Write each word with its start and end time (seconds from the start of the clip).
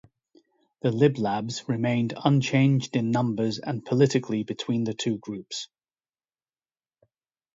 The 0.81 0.89
Lib-Labs 0.89 1.69
remained 1.69 2.15
unchanged 2.25 2.95
in 2.95 3.11
numbers 3.11 3.59
and 3.59 3.85
politically 3.85 4.41
between 4.41 4.83
the 4.83 4.95
two 4.95 5.19
groups. 5.19 5.67